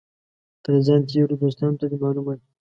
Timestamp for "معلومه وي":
2.03-2.43